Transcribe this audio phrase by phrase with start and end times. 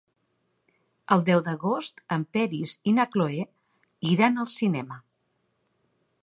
[1.15, 3.45] El deu d'agost en Peris i na Cloè
[4.15, 4.99] iran al cinema.